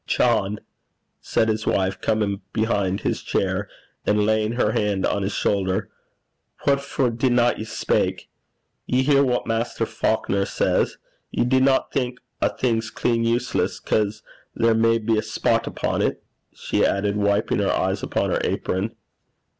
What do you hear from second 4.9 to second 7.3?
on his shoulder, 'what for